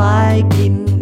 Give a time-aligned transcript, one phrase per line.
[0.00, 0.16] มา
[0.54, 0.93] กิน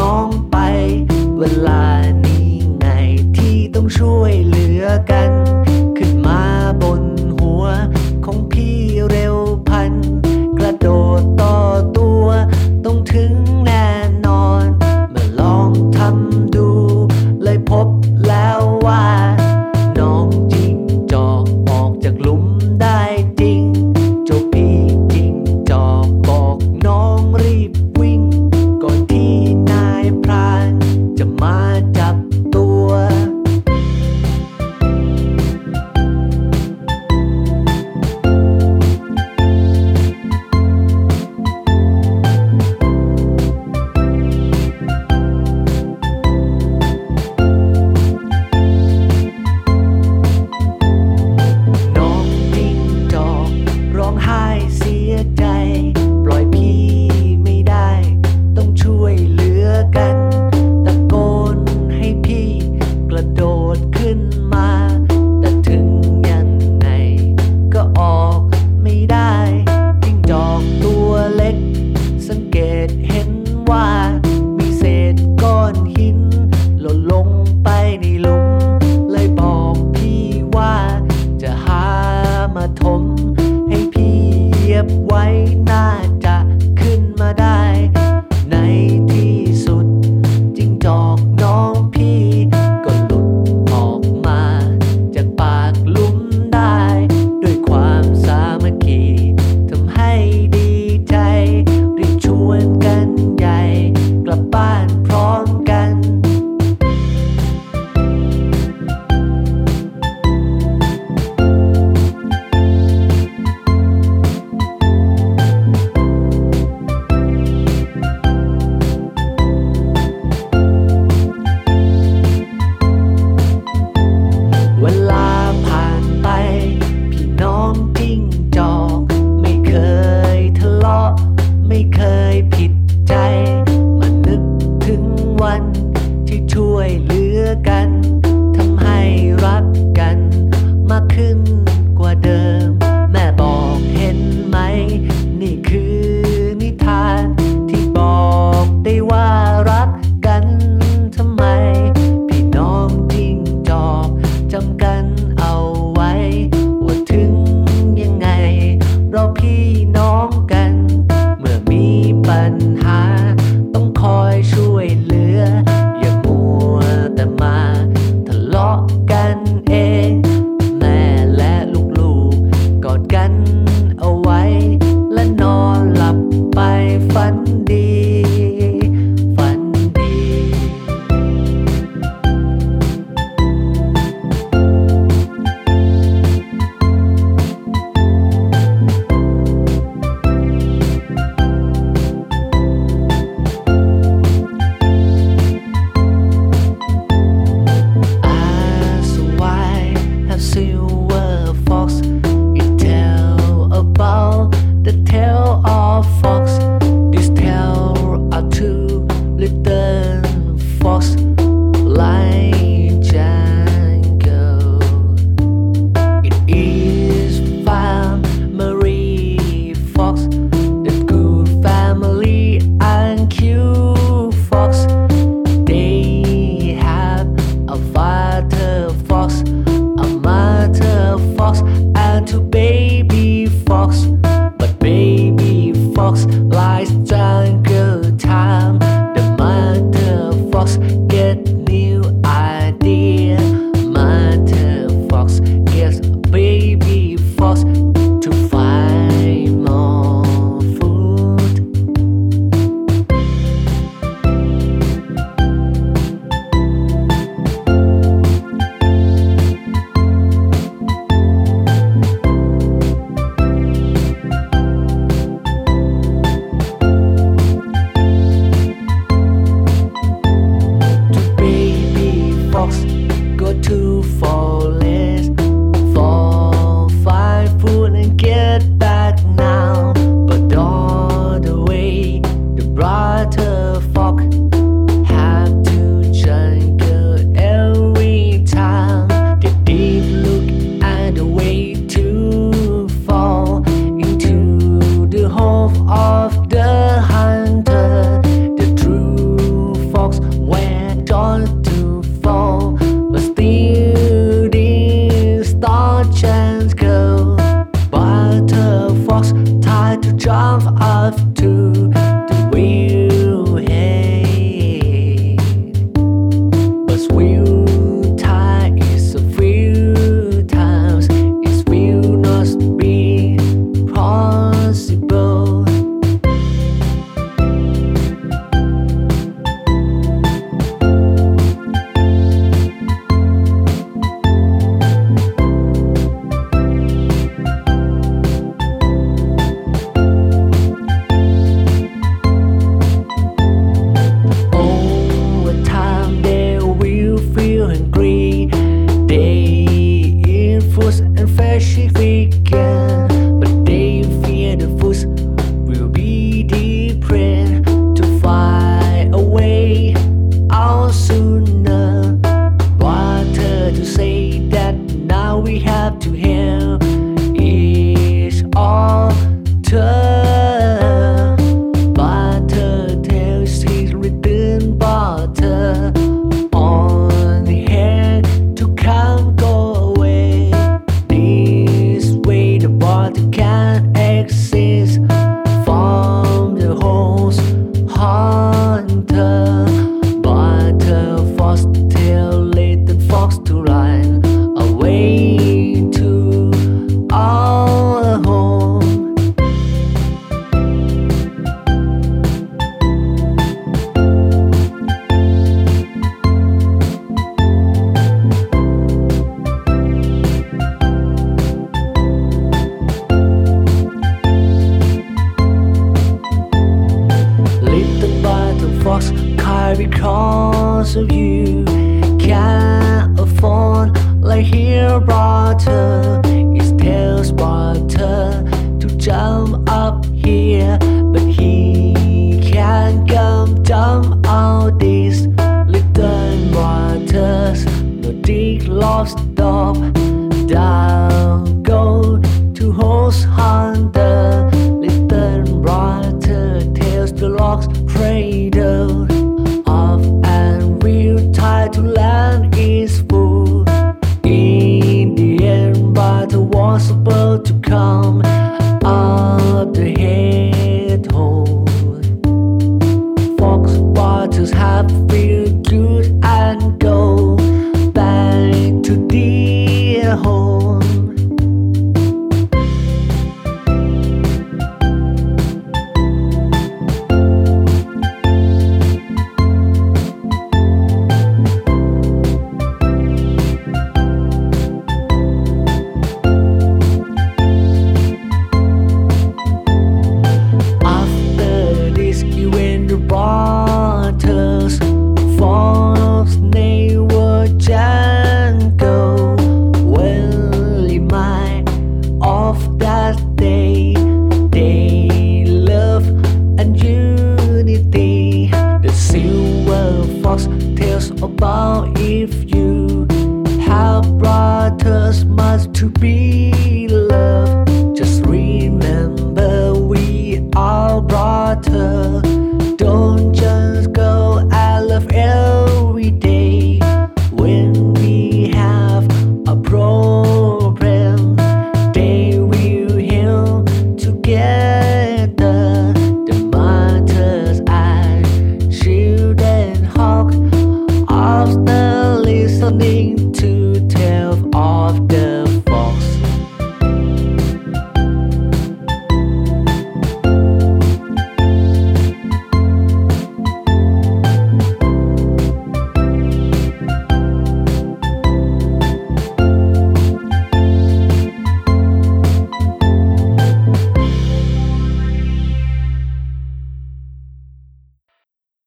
[0.00, 0.56] น้องไป
[1.38, 1.84] เวลา
[2.24, 2.86] นี้ไง
[3.36, 5.30] ที่ต้องช่วยเหลือกัน